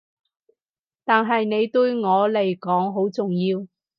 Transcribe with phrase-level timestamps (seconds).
[1.05, 3.67] 但係你對我嚟講好重要